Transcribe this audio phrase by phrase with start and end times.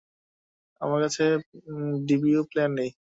[0.81, 1.23] আমার কাছে
[2.07, 2.91] DVD player নেই।